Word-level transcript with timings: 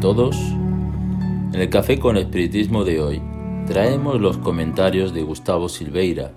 todos. 0.00 0.36
En 1.52 1.60
el 1.60 1.70
Café 1.70 1.98
con 1.98 2.16
Espiritismo 2.16 2.84
de 2.84 3.00
hoy 3.00 3.20
traemos 3.66 4.20
los 4.20 4.38
comentarios 4.38 5.12
de 5.12 5.22
Gustavo 5.22 5.68
Silveira 5.68 6.32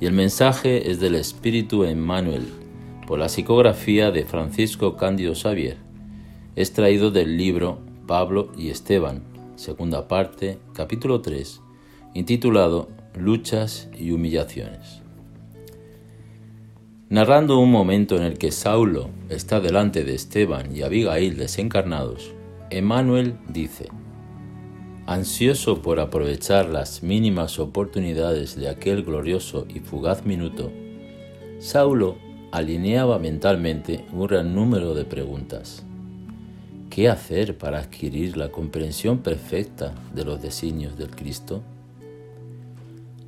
y 0.00 0.06
el 0.06 0.12
mensaje 0.12 0.90
es 0.90 0.98
del 0.98 1.14
Espíritu 1.14 1.84
Emmanuel 1.84 2.42
por 3.06 3.18
la 3.18 3.28
psicografía 3.28 4.10
de 4.10 4.24
Francisco 4.24 4.96
Cándido 4.96 5.34
Xavier, 5.34 5.76
extraído 6.56 7.10
del 7.10 7.36
libro 7.36 7.78
Pablo 8.06 8.50
y 8.56 8.70
Esteban, 8.70 9.22
segunda 9.54 10.08
parte, 10.08 10.58
capítulo 10.74 11.20
3, 11.20 11.60
intitulado 12.14 12.88
Luchas 13.16 13.88
y 13.96 14.10
humillaciones. 14.10 15.02
Narrando 17.10 17.60
un 17.60 17.70
momento 17.70 18.16
en 18.16 18.24
el 18.24 18.38
que 18.38 18.50
Saulo 18.50 19.10
está 19.28 19.60
delante 19.60 20.02
de 20.02 20.14
Esteban 20.14 20.74
y 20.74 20.82
Abigail 20.82 21.36
desencarnados, 21.36 22.34
Emmanuel 22.76 23.38
dice, 23.48 23.88
Ansioso 25.06 25.80
por 25.80 26.00
aprovechar 26.00 26.68
las 26.68 27.04
mínimas 27.04 27.60
oportunidades 27.60 28.56
de 28.56 28.68
aquel 28.68 29.04
glorioso 29.04 29.64
y 29.72 29.78
fugaz 29.78 30.26
minuto, 30.26 30.72
Saulo 31.60 32.16
alineaba 32.50 33.20
mentalmente 33.20 34.04
un 34.12 34.26
gran 34.26 34.56
número 34.56 34.92
de 34.94 35.04
preguntas. 35.04 35.84
¿Qué 36.90 37.08
hacer 37.08 37.56
para 37.58 37.78
adquirir 37.78 38.36
la 38.36 38.50
comprensión 38.50 39.18
perfecta 39.18 39.94
de 40.12 40.24
los 40.24 40.42
designios 40.42 40.98
del 40.98 41.10
Cristo? 41.10 41.62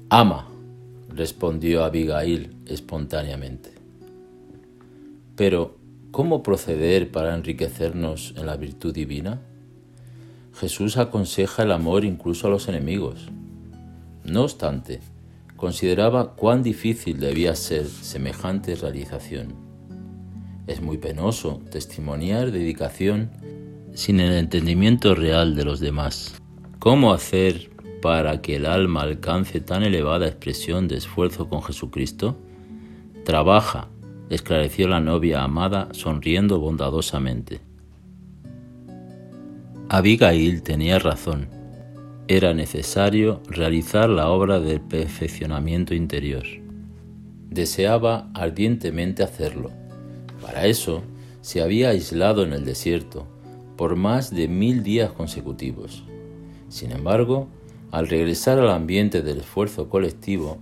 Ama, 0.09 0.49
respondió 1.09 1.85
Abigail 1.85 2.57
espontáneamente. 2.67 3.71
Pero, 5.37 5.77
¿cómo 6.11 6.43
proceder 6.43 7.11
para 7.11 7.35
enriquecernos 7.35 8.35
en 8.37 8.47
la 8.47 8.57
virtud 8.57 8.95
divina? 8.95 9.41
Jesús 10.55 10.97
aconseja 10.97 11.65
el 11.65 11.73
amor 11.73 12.05
incluso 12.05 12.47
a 12.47 12.51
los 12.51 12.69
enemigos. 12.69 13.29
No 14.25 14.45
obstante, 14.45 15.01
consideraba 15.57 16.35
cuán 16.35 16.63
difícil 16.63 17.21
debía 17.21 17.55
ser 17.55 17.87
semejante 17.87 18.75
realización. 18.75 19.55
Es 20.67 20.81
muy 20.81 20.99
penoso 20.99 21.63
testimoniar 21.71 22.51
dedicación 22.51 23.31
sin 23.95 24.21
el 24.21 24.33
entendimiento 24.33 25.15
real 25.15 25.55
de 25.55 25.65
los 25.65 25.81
demás. 25.81 26.35
¿Cómo 26.79 27.13
hacer 27.13 27.71
para 28.03 28.43
que 28.43 28.57
el 28.57 28.67
alma 28.67 29.03
alcance 29.03 29.61
tan 29.61 29.83
elevada 29.83 30.27
expresión 30.27 30.89
de 30.89 30.97
esfuerzo 30.97 31.49
con 31.49 31.63
Jesucristo? 31.63 32.37
Trabaja 33.25 33.89
esclareció 34.31 34.89
la 34.89 35.01
novia 35.01 35.43
amada 35.43 35.89
sonriendo 35.93 36.59
bondadosamente. 36.59 37.61
Abigail 39.89 40.63
tenía 40.63 40.99
razón. 40.99 41.49
Era 42.29 42.55
necesario 42.55 43.41
realizar 43.49 44.09
la 44.09 44.29
obra 44.29 44.59
del 44.59 44.81
perfeccionamiento 44.81 45.95
interior. 45.95 46.45
Deseaba 47.51 48.29
ardientemente 48.35 49.23
hacerlo. 49.23 49.71
Para 50.43 50.67
eso 50.67 51.03
se 51.41 51.63
había 51.63 51.91
aislado 51.91 52.43
en 52.43 52.53
el 52.53 52.65
desierto 52.65 53.29
por 53.77 53.95
más 53.95 54.35
de 54.35 54.49
mil 54.49 54.83
días 54.83 55.13
consecutivos. 55.13 56.03
Sin 56.69 56.91
embargo, 56.91 57.47
al 57.93 58.09
regresar 58.09 58.59
al 58.59 58.71
ambiente 58.71 59.23
del 59.23 59.39
esfuerzo 59.39 59.89
colectivo, 59.89 60.59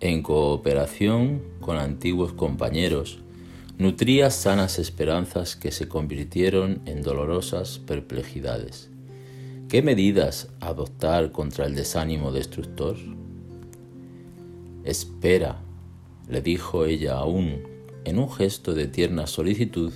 en 0.00 0.22
cooperación 0.22 1.42
con 1.60 1.78
antiguos 1.78 2.32
compañeros, 2.32 3.20
nutría 3.78 4.30
sanas 4.30 4.78
esperanzas 4.78 5.56
que 5.56 5.72
se 5.72 5.88
convirtieron 5.88 6.82
en 6.86 7.02
dolorosas 7.02 7.78
perplejidades. 7.78 8.90
¿Qué 9.68 9.82
medidas 9.82 10.48
adoptar 10.60 11.32
contra 11.32 11.66
el 11.66 11.74
desánimo 11.74 12.30
destructor? 12.30 12.96
Espera, 14.84 15.62
le 16.28 16.42
dijo 16.42 16.84
ella 16.84 17.14
aún, 17.14 17.62
en 18.04 18.18
un 18.18 18.30
gesto 18.30 18.74
de 18.74 18.86
tierna 18.86 19.26
solicitud, 19.26 19.92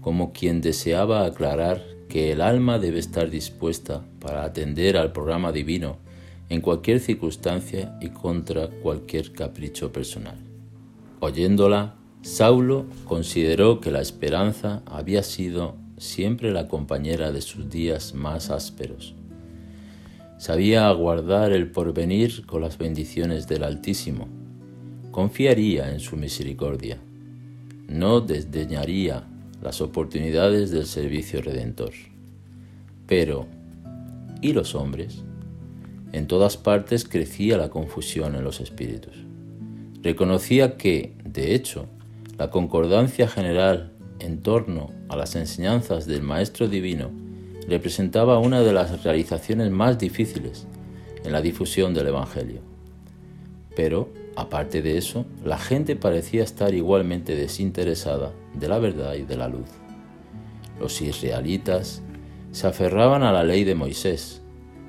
como 0.00 0.32
quien 0.32 0.60
deseaba 0.60 1.24
aclarar 1.24 1.84
que 2.08 2.32
el 2.32 2.40
alma 2.40 2.78
debe 2.78 2.98
estar 2.98 3.30
dispuesta 3.30 4.04
para 4.20 4.44
atender 4.44 4.96
al 4.96 5.12
programa 5.12 5.52
divino 5.52 5.98
en 6.48 6.60
cualquier 6.60 7.00
circunstancia 7.00 7.98
y 8.00 8.08
contra 8.08 8.68
cualquier 8.68 9.32
capricho 9.32 9.92
personal. 9.92 10.38
Oyéndola, 11.20 11.94
Saulo 12.22 12.86
consideró 13.04 13.80
que 13.80 13.90
la 13.90 14.00
esperanza 14.00 14.82
había 14.86 15.22
sido 15.22 15.76
siempre 15.98 16.52
la 16.52 16.68
compañera 16.68 17.32
de 17.32 17.40
sus 17.40 17.68
días 17.70 18.14
más 18.14 18.50
ásperos. 18.50 19.14
Sabía 20.38 20.88
aguardar 20.88 21.52
el 21.52 21.70
porvenir 21.70 22.46
con 22.46 22.60
las 22.60 22.78
bendiciones 22.78 23.48
del 23.48 23.64
Altísimo. 23.64 24.28
Confiaría 25.10 25.90
en 25.90 25.98
su 25.98 26.16
misericordia. 26.16 26.98
No 27.88 28.20
desdeñaría 28.20 29.24
las 29.62 29.80
oportunidades 29.80 30.70
del 30.70 30.86
servicio 30.86 31.42
redentor. 31.42 31.92
Pero, 33.06 33.46
¿y 34.40 34.52
los 34.52 34.76
hombres? 34.76 35.24
En 36.12 36.26
todas 36.26 36.56
partes 36.56 37.06
crecía 37.06 37.58
la 37.58 37.68
confusión 37.68 38.34
en 38.34 38.44
los 38.44 38.60
espíritus. 38.60 39.14
Reconocía 40.02 40.76
que, 40.76 41.14
de 41.24 41.54
hecho, 41.54 41.86
la 42.38 42.50
concordancia 42.50 43.28
general 43.28 43.92
en 44.20 44.42
torno 44.42 44.90
a 45.08 45.16
las 45.16 45.36
enseñanzas 45.36 46.06
del 46.06 46.22
Maestro 46.22 46.68
Divino 46.68 47.10
representaba 47.68 48.38
una 48.38 48.60
de 48.62 48.72
las 48.72 49.02
realizaciones 49.04 49.70
más 49.70 49.98
difíciles 49.98 50.66
en 51.24 51.32
la 51.32 51.42
difusión 51.42 51.92
del 51.94 52.08
Evangelio. 52.08 52.60
Pero, 53.76 54.08
aparte 54.34 54.82
de 54.82 54.96
eso, 54.96 55.26
la 55.44 55.58
gente 55.58 55.94
parecía 55.94 56.42
estar 56.42 56.74
igualmente 56.74 57.36
desinteresada 57.36 58.32
de 58.54 58.68
la 58.68 58.78
verdad 58.78 59.14
y 59.14 59.22
de 59.22 59.36
la 59.36 59.48
luz. 59.48 59.68
Los 60.80 61.00
israelitas 61.02 62.02
se 62.50 62.66
aferraban 62.66 63.22
a 63.22 63.32
la 63.32 63.44
ley 63.44 63.64
de 63.64 63.74
Moisés, 63.74 64.42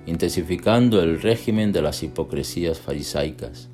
intensificando 0.09 1.01
el 1.03 1.21
régimen 1.21 1.71
de 1.71 1.83
las 1.83 2.01
hipocresías 2.01 2.79
farisaicas. 2.79 3.69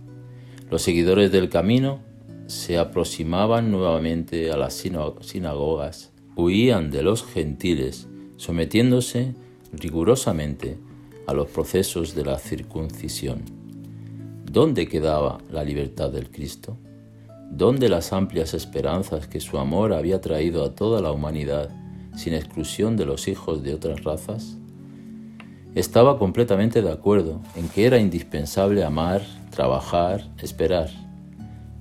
Los 0.69 0.81
seguidores 0.81 1.31
del 1.31 1.49
camino 1.49 2.01
se 2.47 2.77
aproximaban 2.77 3.71
nuevamente 3.71 4.51
a 4.51 4.57
las 4.57 4.73
sinagogas, 4.73 6.11
huían 6.35 6.91
de 6.91 7.03
los 7.03 7.23
gentiles, 7.23 8.09
sometiéndose 8.35 9.33
rigurosamente 9.71 10.77
a 11.25 11.33
los 11.33 11.47
procesos 11.47 12.13
de 12.15 12.25
la 12.25 12.37
circuncisión. 12.37 13.41
¿Dónde 14.43 14.87
quedaba 14.87 15.39
la 15.49 15.63
libertad 15.63 16.11
del 16.11 16.29
Cristo? 16.29 16.77
¿Dónde 17.49 17.87
las 17.87 18.11
amplias 18.11 18.53
esperanzas 18.53 19.27
que 19.27 19.39
su 19.39 19.57
amor 19.57 19.93
había 19.93 20.19
traído 20.19 20.65
a 20.65 20.75
toda 20.75 21.01
la 21.01 21.11
humanidad, 21.11 21.69
sin 22.15 22.33
exclusión 22.33 22.97
de 22.97 23.05
los 23.05 23.29
hijos 23.29 23.63
de 23.63 23.73
otras 23.73 24.03
razas? 24.03 24.57
Estaba 25.75 26.17
completamente 26.17 26.81
de 26.81 26.89
acuerdo 26.89 27.41
en 27.57 27.67
que 27.67 27.85
era 27.85 27.99
indispensable 27.99 28.85
amar, 28.85 29.23
trabajar, 29.49 30.25
esperar. 30.41 30.89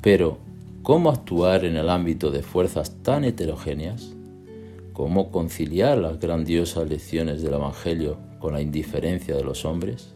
Pero, 0.03 0.39
¿cómo 0.83 1.11
actuar 1.11 1.65
en 1.65 1.77
el 1.77 1.89
ámbito 1.89 2.33
de 2.33 2.43
fuerzas 2.43 3.03
tan 3.05 3.23
heterogéneas? 3.23 4.13
¿Cómo 4.93 5.31
conciliar 5.31 5.97
las 5.99 6.19
grandiosas 6.19 6.89
lecciones 6.89 7.41
del 7.43 7.55
Evangelio 7.55 8.19
con 8.41 8.55
la 8.55 8.61
indiferencia 8.61 9.37
de 9.37 9.45
los 9.45 9.65
hombres? 9.65 10.13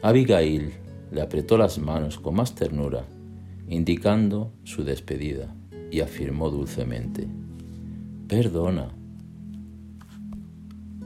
Abigail 0.00 0.74
le 1.10 1.20
apretó 1.20 1.58
las 1.58 1.80
manos 1.80 2.20
con 2.20 2.36
más 2.36 2.54
ternura, 2.54 3.06
indicando 3.68 4.52
su 4.62 4.84
despedida, 4.84 5.52
y 5.90 6.00
afirmó 6.00 6.50
dulcemente, 6.50 7.26
Perdona, 8.28 8.90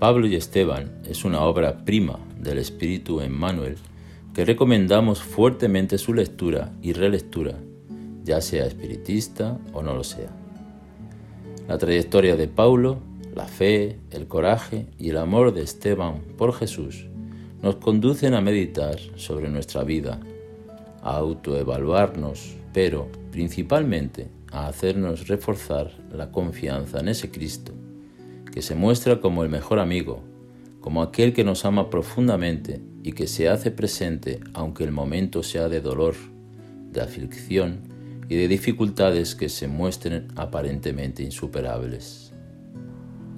Pablo 0.02 0.26
y 0.26 0.34
Esteban 0.34 0.90
es 1.06 1.24
una 1.24 1.42
obra 1.42 1.84
prima 1.84 2.18
del 2.36 2.58
espíritu 2.58 3.20
Emmanuel 3.20 3.76
que 4.34 4.44
recomendamos 4.44 5.22
fuertemente 5.22 5.96
su 5.96 6.12
lectura 6.12 6.72
y 6.82 6.92
relectura, 6.92 7.54
ya 8.24 8.40
sea 8.40 8.66
espiritista 8.66 9.60
o 9.72 9.80
no 9.80 9.94
lo 9.94 10.02
sea. 10.02 10.30
La 11.68 11.78
trayectoria 11.78 12.34
de 12.34 12.48
Paulo, 12.48 12.98
la 13.32 13.46
fe, 13.46 14.00
el 14.10 14.26
coraje 14.26 14.86
y 14.98 15.10
el 15.10 15.18
amor 15.18 15.54
de 15.54 15.62
Esteban 15.62 16.20
por 16.36 16.52
Jesús 16.52 17.06
nos 17.62 17.76
conducen 17.76 18.34
a 18.34 18.40
meditar 18.40 18.98
sobre 19.14 19.50
nuestra 19.50 19.84
vida, 19.84 20.18
a 21.00 21.16
autoevaluarnos, 21.16 22.56
pero 22.72 23.06
principalmente 23.30 24.26
a 24.50 24.66
hacernos 24.66 25.28
reforzar 25.28 25.92
la 26.12 26.32
confianza 26.32 26.98
en 26.98 27.06
ese 27.06 27.30
Cristo 27.30 27.72
que 28.52 28.62
se 28.62 28.74
muestra 28.74 29.20
como 29.20 29.42
el 29.42 29.50
mejor 29.50 29.78
amigo, 29.78 30.22
como 30.80 31.02
aquel 31.02 31.32
que 31.32 31.42
nos 31.42 31.64
ama 31.64 31.90
profundamente 31.90 32.80
y 33.02 33.12
que 33.12 33.26
se 33.26 33.48
hace 33.48 33.70
presente 33.70 34.40
aunque 34.52 34.84
el 34.84 34.92
momento 34.92 35.42
sea 35.42 35.68
de 35.68 35.80
dolor, 35.80 36.14
de 36.92 37.00
aflicción 37.00 37.80
y 38.28 38.36
de 38.36 38.48
dificultades 38.48 39.34
que 39.34 39.48
se 39.48 39.68
muestren 39.68 40.28
aparentemente 40.36 41.22
insuperables. 41.22 42.32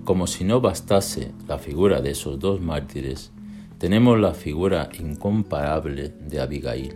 como 0.05 0.27
si 0.27 0.45
no 0.45 0.61
bastase 0.61 1.33
la 1.49 1.59
figura 1.59 2.03
de 2.03 2.11
esos 2.11 2.39
dos 2.39 2.61
mártires, 2.61 3.33
tenemos 3.79 4.21
la 4.21 4.35
figura 4.35 4.91
incomparable 4.99 6.13
de 6.29 6.41
Abigail. 6.41 6.93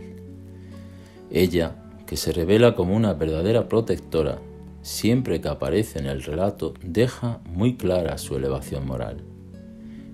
Ella, 1.31 1.75
que 2.05 2.17
se 2.17 2.31
revela 2.31 2.75
como 2.75 2.95
una 2.95 3.13
verdadera 3.13 3.67
protectora, 3.67 4.39
siempre 4.81 5.41
que 5.41 5.49
aparece 5.49 5.99
en 5.99 6.05
el 6.05 6.23
relato 6.23 6.73
deja 6.83 7.41
muy 7.45 7.75
clara 7.75 8.17
su 8.17 8.35
elevación 8.35 8.87
moral. 8.87 9.23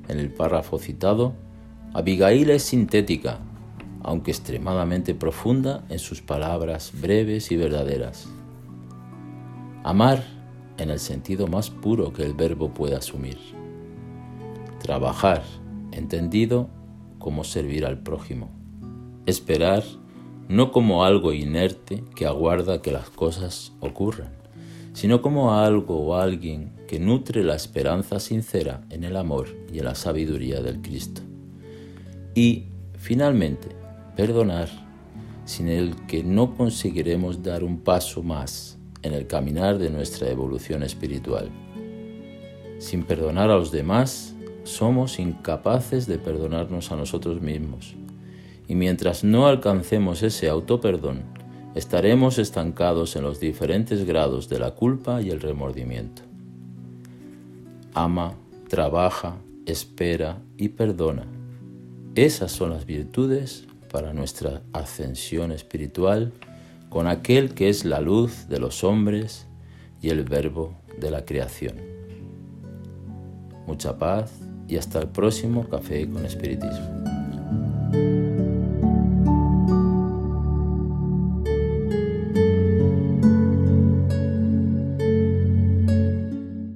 En 0.07 0.19
el 0.19 0.31
párrafo 0.31 0.77
citado, 0.77 1.33
Abigail 1.93 2.49
es 2.49 2.63
sintética, 2.63 3.39
aunque 4.03 4.31
extremadamente 4.31 5.15
profunda 5.15 5.83
en 5.89 5.99
sus 5.99 6.21
palabras 6.21 6.91
breves 6.99 7.51
y 7.51 7.57
verdaderas. 7.57 8.27
Amar 9.83 10.23
en 10.77 10.89
el 10.89 10.99
sentido 10.99 11.47
más 11.47 11.69
puro 11.69 12.11
que 12.11 12.23
el 12.23 12.33
verbo 12.33 12.73
puede 12.73 12.95
asumir. 12.95 13.37
Trabajar, 14.81 15.43
entendido 15.91 16.69
como 17.17 17.43
servir 17.43 17.85
al 17.85 17.99
prójimo. 17.99 18.51
Esperar 19.25 19.83
no 20.47 20.71
como 20.71 21.03
algo 21.03 21.33
inerte 21.33 22.03
que 22.15 22.27
aguarda 22.27 22.81
que 22.81 22.91
las 22.91 23.09
cosas 23.09 23.73
ocurran, 23.79 24.29
sino 24.95 25.21
como 25.21 25.53
algo 25.53 25.99
o 25.99 26.15
alguien 26.15 26.71
que 26.87 26.99
nutre 27.01 27.43
la 27.43 27.53
esperanza 27.53 28.17
sincera 28.21 28.85
en 28.89 29.03
el 29.03 29.17
amor 29.17 29.49
y 29.71 29.79
en 29.79 29.85
la 29.85 29.93
sabiduría 29.93 30.61
del 30.61 30.81
Cristo. 30.81 31.21
Y, 32.33 32.67
finalmente, 32.97 33.67
perdonar, 34.15 34.69
sin 35.43 35.67
el 35.67 35.97
que 36.07 36.23
no 36.23 36.55
conseguiremos 36.55 37.43
dar 37.43 37.65
un 37.65 37.81
paso 37.81 38.23
más 38.23 38.77
en 39.01 39.11
el 39.11 39.27
caminar 39.27 39.79
de 39.79 39.89
nuestra 39.89 40.29
evolución 40.29 40.81
espiritual. 40.81 41.49
Sin 42.79 43.03
perdonar 43.03 43.51
a 43.51 43.57
los 43.57 43.73
demás, 43.73 44.33
somos 44.63 45.19
incapaces 45.19 46.07
de 46.07 46.19
perdonarnos 46.19 46.93
a 46.93 46.95
nosotros 46.95 47.41
mismos. 47.41 47.95
Y 48.69 48.75
mientras 48.75 49.25
no 49.25 49.45
alcancemos 49.45 50.23
ese 50.23 50.47
autoperdón, 50.47 51.34
estaremos 51.75 52.39
estancados 52.39 53.15
en 53.17 53.23
los 53.23 53.39
diferentes 53.39 54.05
grados 54.05 54.47
de 54.49 54.59
la 54.59 54.71
culpa 54.71 55.21
y 55.21 55.29
el 55.29 55.41
remordimiento. 55.41 56.23
Ama, 57.93 58.33
trabaja, 58.69 59.37
espera 59.65 60.41
y 60.57 60.69
perdona. 60.69 61.25
Esas 62.15 62.51
son 62.53 62.71
las 62.71 62.85
virtudes 62.85 63.65
para 63.91 64.13
nuestra 64.13 64.61
ascensión 64.73 65.51
espiritual 65.51 66.31
con 66.89 67.07
aquel 67.07 67.53
que 67.53 67.67
es 67.67 67.83
la 67.83 67.99
luz 67.99 68.47
de 68.47 68.59
los 68.59 68.83
hombres 68.85 69.47
y 70.01 70.09
el 70.09 70.23
verbo 70.23 70.75
de 70.97 71.11
la 71.11 71.25
creación. 71.25 71.75
Mucha 73.67 73.97
paz 73.97 74.31
y 74.67 74.77
hasta 74.77 74.99
el 74.99 75.09
próximo 75.09 75.67
café 75.67 76.09
con 76.09 76.25
espiritismo. 76.25 77.14